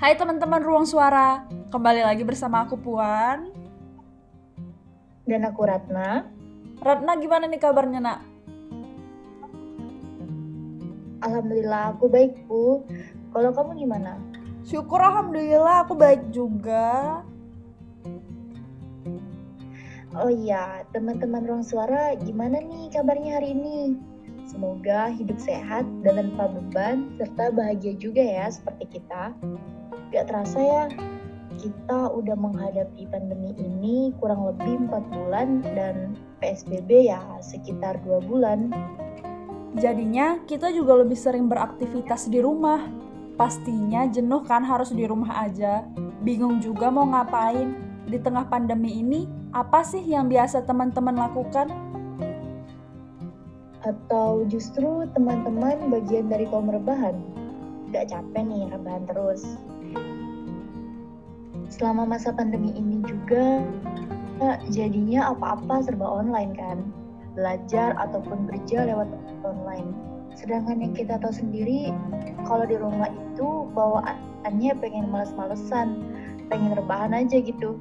[0.00, 3.50] Hai teman-teman Ruang Suara, kembali lagi bersama aku Puan.
[5.26, 6.26] Dan aku Ratna.
[6.82, 8.20] Ratna gimana nih kabarnya nak?
[11.22, 12.82] Alhamdulillah aku baik Bu.
[13.30, 14.18] Kalau kamu gimana?
[14.66, 17.20] Syukur Alhamdulillah aku baik juga.
[20.10, 24.09] Oh iya, teman-teman Ruang Suara gimana nih kabarnya hari ini?
[24.60, 29.32] Semoga hidup sehat dan tanpa beban serta bahagia juga ya seperti kita.
[30.12, 30.84] Gak terasa ya,
[31.56, 36.12] kita udah menghadapi pandemi ini kurang lebih 4 bulan dan
[36.44, 38.68] PSBB ya sekitar 2 bulan.
[39.80, 42.84] Jadinya kita juga lebih sering beraktivitas di rumah.
[43.40, 45.88] Pastinya jenuh kan harus di rumah aja.
[46.20, 47.72] Bingung juga mau ngapain.
[48.04, 49.24] Di tengah pandemi ini,
[49.56, 51.89] apa sih yang biasa teman-teman lakukan?
[53.90, 57.18] Atau justru teman-teman bagian dari kaum rebahan?
[57.90, 59.58] Gak capek nih rebahan terus.
[61.66, 63.66] Selama masa pandemi ini juga
[64.70, 66.78] jadinya apa-apa serba online kan?
[67.34, 69.10] Belajar ataupun kerja lewat
[69.42, 69.90] online.
[70.38, 71.90] Sedangkan yang kita tahu sendiri
[72.46, 75.98] kalau di rumah itu bawaannya pengen males-malesan
[76.46, 77.74] pengen rebahan aja gitu.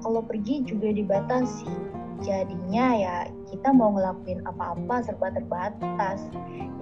[0.00, 1.68] Kalau pergi juga dibatasi.
[2.24, 3.16] Jadinya ya
[3.54, 6.26] kita mau ngelakuin apa-apa serba terbatas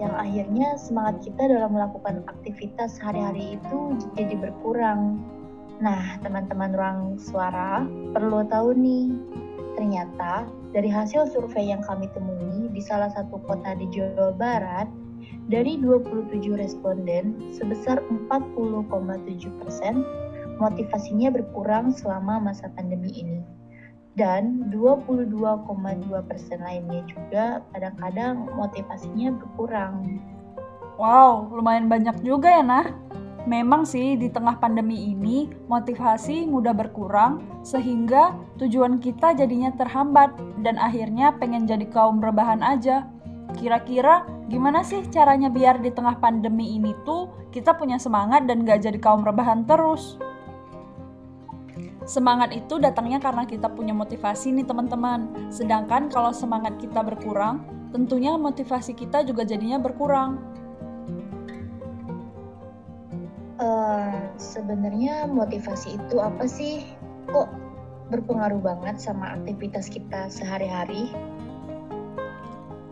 [0.00, 5.20] yang akhirnya semangat kita dalam melakukan aktivitas sehari-hari itu jadi berkurang
[5.82, 7.82] Nah, teman-teman ruang suara
[8.14, 9.18] perlu tahu nih,
[9.74, 14.86] ternyata dari hasil survei yang kami temui di salah satu kota di Jawa Barat,
[15.50, 17.98] dari 27 responden sebesar
[18.30, 20.06] 40,7 persen
[20.62, 23.42] motivasinya berkurang selama masa pandemi ini.
[24.12, 30.20] Dan 22,2 persen lainnya juga kadang-kadang motivasinya berkurang.
[31.00, 32.86] Wow, lumayan banyak juga ya, nah.
[33.42, 40.30] Memang sih di tengah pandemi ini motivasi mudah berkurang sehingga tujuan kita jadinya terhambat
[40.62, 43.10] dan akhirnya pengen jadi kaum rebahan aja.
[43.58, 48.86] Kira-kira gimana sih caranya biar di tengah pandemi ini tuh kita punya semangat dan gak
[48.86, 50.22] jadi kaum rebahan terus?
[52.02, 55.50] Semangat itu datangnya karena kita punya motivasi nih teman-teman.
[55.54, 57.62] Sedangkan kalau semangat kita berkurang,
[57.94, 60.42] tentunya motivasi kita juga jadinya berkurang.
[63.62, 66.82] Uh, sebenarnya motivasi itu apa sih?
[67.30, 67.46] Kok
[68.10, 71.14] berpengaruh banget sama aktivitas kita sehari-hari?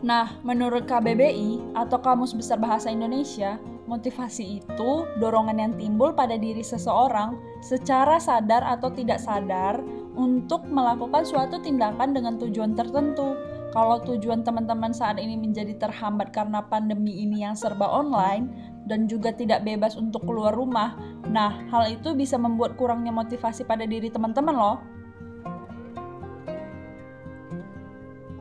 [0.01, 3.61] Nah, menurut KBBI atau Kamus Besar Bahasa Indonesia,
[3.91, 9.83] motivasi itu dorongan yang timbul pada diri seseorang secara sadar atau tidak sadar
[10.15, 13.35] untuk melakukan suatu tindakan dengan tujuan tertentu.
[13.71, 18.51] Kalau tujuan teman-teman saat ini menjadi terhambat karena pandemi ini yang serba online,
[18.91, 20.99] dan juga tidak bebas untuk keluar rumah.
[21.31, 24.79] Nah, hal itu bisa membuat kurangnya motivasi pada diri teman-teman loh.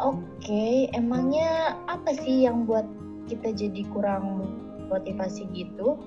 [0.02, 2.88] Oke, emangnya apa sih yang buat
[3.30, 4.58] kita jadi kurang
[4.90, 6.02] motivasi gitu?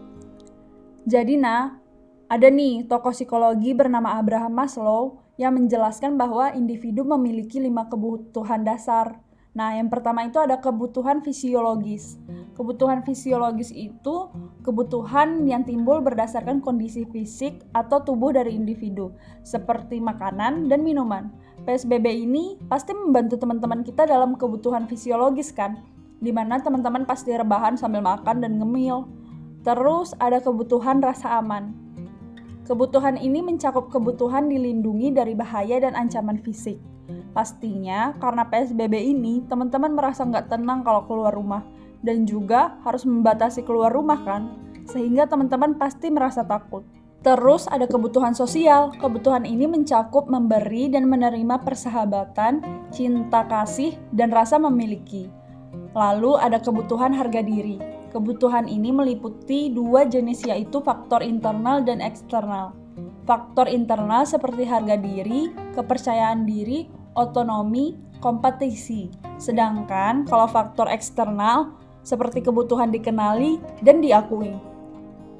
[1.06, 1.78] Jadi nah,
[2.26, 9.18] ada nih tokoh psikologi bernama Abraham Maslow yang menjelaskan bahwa individu memiliki lima kebutuhan dasar.
[9.52, 12.16] Nah, yang pertama itu ada kebutuhan fisiologis.
[12.56, 14.32] Kebutuhan fisiologis itu
[14.64, 19.12] kebutuhan yang timbul berdasarkan kondisi fisik atau tubuh dari individu,
[19.44, 21.28] seperti makanan dan minuman.
[21.68, 25.84] PSBB ini pasti membantu teman-teman kita dalam kebutuhan fisiologis kan,
[26.22, 29.10] di mana teman-teman pasti rebahan sambil makan dan ngemil.
[29.66, 31.74] Terus ada kebutuhan rasa aman.
[32.62, 36.78] Kebutuhan ini mencakup kebutuhan dilindungi dari bahaya dan ancaman fisik.
[37.34, 41.66] Pastinya karena PSBB ini teman-teman merasa nggak tenang kalau keluar rumah
[42.06, 44.54] dan juga harus membatasi keluar rumah kan,
[44.86, 46.86] sehingga teman-teman pasti merasa takut.
[47.22, 48.90] Terus ada kebutuhan sosial.
[48.98, 55.41] Kebutuhan ini mencakup memberi dan menerima persahabatan, cinta kasih, dan rasa memiliki.
[55.92, 57.76] Lalu ada kebutuhan harga diri.
[58.12, 62.76] Kebutuhan ini meliputi dua jenis yaitu faktor internal dan eksternal.
[63.24, 69.08] Faktor internal seperti harga diri, kepercayaan diri, otonomi, kompetisi.
[69.40, 71.72] Sedangkan kalau faktor eksternal
[72.02, 74.71] seperti kebutuhan dikenali dan diakui.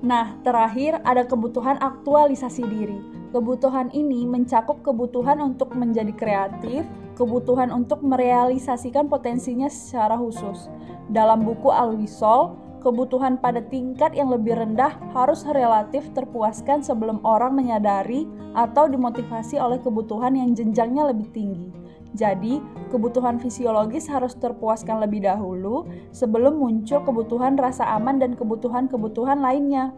[0.02, 2.99] Nah, terakhir ada kebutuhan aktualisasi diri.
[3.31, 6.82] Kebutuhan ini mencakup kebutuhan untuk menjadi kreatif,
[7.14, 10.66] kebutuhan untuk merealisasikan potensinya secara khusus.
[11.06, 18.26] Dalam buku Alwisol, kebutuhan pada tingkat yang lebih rendah harus relatif terpuaskan sebelum orang menyadari
[18.58, 21.81] atau dimotivasi oleh kebutuhan yang jenjangnya lebih tinggi.
[22.12, 22.61] Jadi,
[22.93, 29.97] kebutuhan fisiologis harus terpuaskan lebih dahulu sebelum muncul kebutuhan rasa aman dan kebutuhan-kebutuhan lainnya.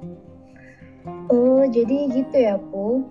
[1.28, 3.02] Oh, jadi gitu ya, Pu.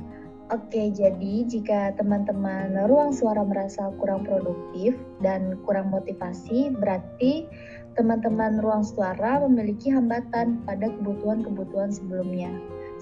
[0.52, 7.48] Oke, jadi jika teman-teman ruang suara merasa kurang produktif dan kurang motivasi, berarti
[7.96, 12.52] teman-teman ruang suara memiliki hambatan pada kebutuhan-kebutuhan sebelumnya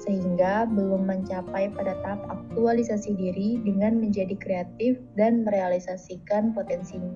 [0.01, 7.13] sehingga belum mencapai pada tahap aktualisasi diri dengan menjadi kreatif dan merealisasikan potensinya.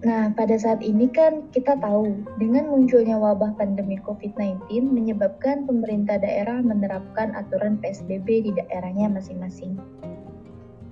[0.00, 6.64] Nah, pada saat ini kan kita tahu dengan munculnya wabah pandemi COVID-19 menyebabkan pemerintah daerah
[6.64, 9.76] menerapkan aturan PSBB di daerahnya masing-masing.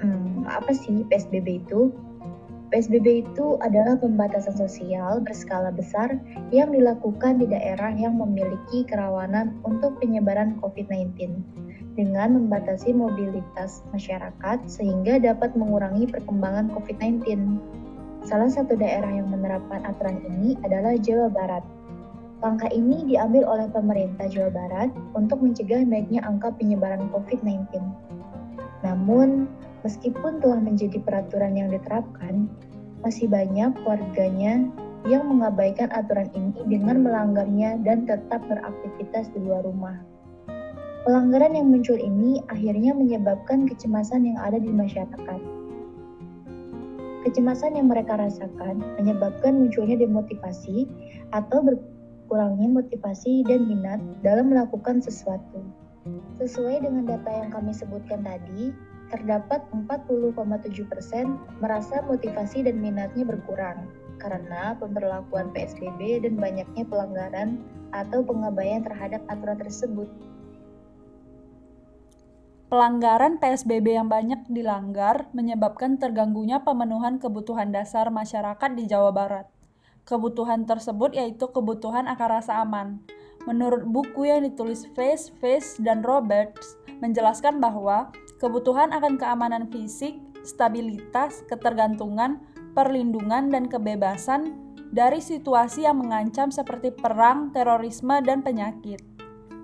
[0.05, 1.89] Hmm, apa sih PSBB itu?
[2.69, 6.21] PSBB itu adalah pembatasan sosial berskala besar
[6.53, 11.17] yang dilakukan di daerah yang memiliki kerawanan untuk penyebaran COVID-19
[11.97, 17.57] dengan membatasi mobilitas masyarakat sehingga dapat mengurangi perkembangan COVID-19.
[18.29, 21.65] Salah satu daerah yang menerapkan aturan ini adalah Jawa Barat.
[22.45, 27.81] Langkah ini diambil oleh pemerintah Jawa Barat untuk mencegah naiknya angka penyebaran COVID-19.
[28.85, 29.51] Namun,
[29.87, 32.51] Meskipun telah menjadi peraturan yang diterapkan,
[33.03, 34.67] masih banyak warganya
[35.07, 40.03] yang mengabaikan aturan ini dengan melanggarnya dan tetap beraktivitas di luar rumah.
[41.07, 45.41] Pelanggaran yang muncul ini akhirnya menyebabkan kecemasan yang ada di masyarakat.
[47.23, 50.91] Kecemasan yang mereka rasakan menyebabkan munculnya demotivasi
[51.31, 55.63] atau berkurangnya motivasi dan minat dalam melakukan sesuatu.
[56.37, 58.75] Sesuai dengan data yang kami sebutkan tadi,
[59.09, 63.89] terdapat 40,7% merasa motivasi dan minatnya berkurang
[64.19, 67.63] karena pemberlakuan PSBB dan banyaknya pelanggaran
[67.95, 70.09] atau pengabaian terhadap aturan tersebut.
[72.69, 79.49] Pelanggaran PSBB yang banyak dilanggar menyebabkan terganggunya pemenuhan kebutuhan dasar masyarakat di Jawa Barat.
[80.05, 83.01] Kebutuhan tersebut yaitu kebutuhan akar rasa aman.
[83.49, 91.45] Menurut buku yang ditulis Face, Face, dan Roberts, menjelaskan bahwa kebutuhan akan keamanan fisik, stabilitas,
[91.51, 92.41] ketergantungan,
[92.73, 94.55] perlindungan, dan kebebasan
[94.89, 99.03] dari situasi yang mengancam seperti perang, terorisme, dan penyakit.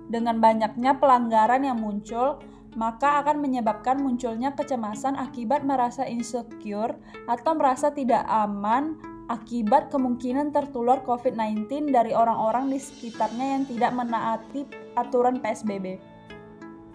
[0.05, 2.37] Dengan banyaknya pelanggaran yang muncul,
[2.77, 6.93] maka akan menyebabkan munculnya kecemasan akibat merasa insecure
[7.25, 8.99] atau merasa tidak aman
[9.31, 16.14] akibat kemungkinan tertular COVID-19 dari orang-orang di sekitarnya yang tidak menaati aturan PSBB.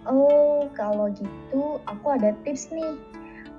[0.08, 2.96] Oh, kalau gitu aku ada tips nih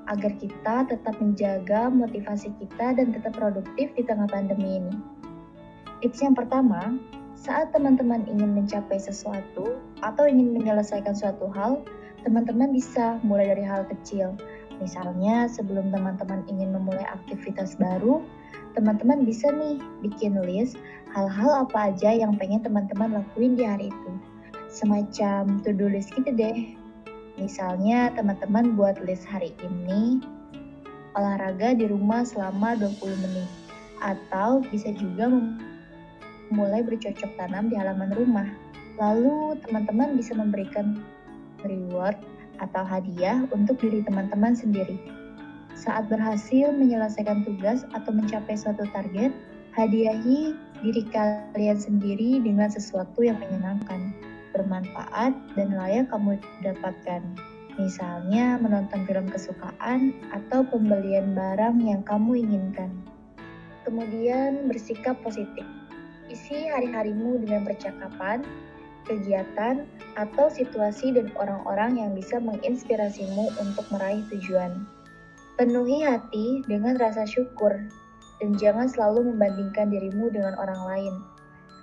[0.10, 4.96] agar kita tetap menjaga motivasi kita dan tetap produktif di tengah pandemi ini.
[6.02, 6.98] Tips yang pertama,
[7.38, 11.86] saat teman-teman ingin mencapai sesuatu atau ingin menyelesaikan suatu hal,
[12.26, 14.34] teman-teman bisa mulai dari hal kecil.
[14.82, 18.26] Misalnya, sebelum teman-teman ingin memulai aktivitas baru,
[18.74, 20.74] teman-teman bisa nih bikin list
[21.14, 24.12] hal-hal apa aja yang pengen teman-teman lakuin di hari itu
[24.72, 26.74] semacam to-do list gitu deh.
[27.36, 30.24] Misalnya teman-teman buat list hari ini
[31.20, 33.50] olahraga di rumah selama 20 menit
[34.00, 35.28] atau bisa juga
[36.52, 38.48] mulai bercocok tanam di halaman rumah.
[39.00, 41.04] Lalu teman-teman bisa memberikan
[41.68, 42.16] reward
[42.64, 44.96] atau hadiah untuk diri teman-teman sendiri.
[45.76, 49.34] Saat berhasil menyelesaikan tugas atau mencapai suatu target,
[49.74, 50.54] hadiahi
[50.84, 54.14] diri kalian sendiri dengan sesuatu yang menyenangkan
[54.52, 57.24] bermanfaat, dan layak kamu dapatkan.
[57.80, 62.92] Misalnya menonton film kesukaan atau pembelian barang yang kamu inginkan.
[63.88, 65.64] Kemudian bersikap positif.
[66.28, 68.44] Isi hari-harimu dengan percakapan,
[69.08, 69.88] kegiatan,
[70.20, 74.84] atau situasi dan orang-orang yang bisa menginspirasimu untuk meraih tujuan.
[75.56, 77.72] Penuhi hati dengan rasa syukur
[78.42, 81.14] dan jangan selalu membandingkan dirimu dengan orang lain.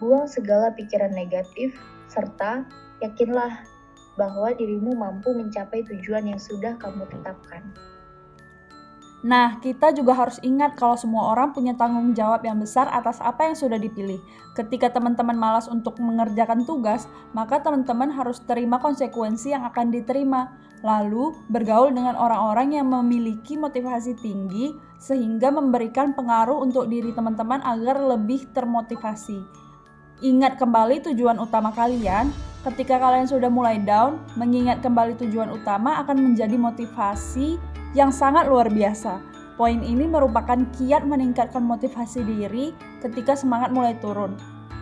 [0.03, 1.75] Buang segala pikiran negatif
[2.09, 2.67] serta
[2.99, 3.63] yakinlah
[4.19, 7.63] bahwa dirimu mampu mencapai tujuan yang sudah kamu tetapkan.
[9.19, 13.51] Nah, kita juga harus ingat kalau semua orang punya tanggung jawab yang besar atas apa
[13.51, 14.23] yang sudah dipilih.
[14.55, 20.55] Ketika teman-teman malas untuk mengerjakan tugas, maka teman-teman harus terima konsekuensi yang akan diterima.
[20.87, 27.99] Lalu, bergaul dengan orang-orang yang memiliki motivasi tinggi sehingga memberikan pengaruh untuk diri teman-teman agar
[27.99, 29.67] lebih termotivasi.
[30.19, 32.35] Ingat kembali tujuan utama kalian.
[32.67, 37.55] Ketika kalian sudah mulai down, mengingat kembali tujuan utama akan menjadi motivasi
[37.95, 39.23] yang sangat luar biasa.
[39.55, 44.35] Poin ini merupakan kiat meningkatkan motivasi diri ketika semangat mulai turun.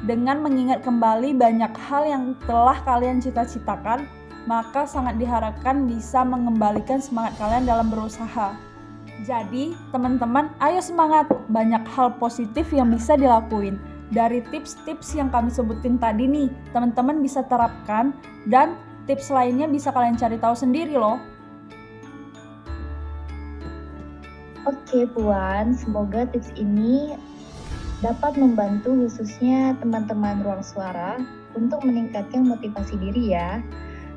[0.09, 4.09] Dengan mengingat kembali banyak hal yang telah kalian cita-citakan,
[4.49, 8.57] maka sangat diharapkan bisa mengembalikan semangat kalian dalam berusaha.
[9.29, 11.29] Jadi, teman-teman, ayo semangat.
[11.53, 13.96] Banyak hal positif yang bisa dilakuin.
[14.15, 18.15] Dari tips-tips yang kami sebutin tadi nih, teman-teman bisa terapkan
[18.47, 18.79] dan
[19.11, 21.19] tips lainnya bisa kalian cari tahu sendiri loh.
[24.67, 27.15] Oke, Puan, semoga tips ini
[28.03, 31.19] dapat membantu khususnya teman-teman ruang suara
[31.55, 33.63] untuk meningkatkan motivasi diri ya.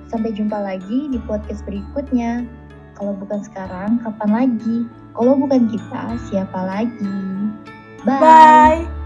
[0.10, 2.46] Sampai jumpa lagi di podcast berikutnya.
[2.98, 4.77] Kalau bukan sekarang, kapan lagi?
[5.15, 7.15] Kalau bukan kita, siapa lagi?
[8.03, 8.19] Bye.
[8.19, 8.99] Bye.